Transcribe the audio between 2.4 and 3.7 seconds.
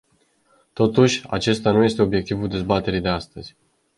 dezbaterii de astăzi.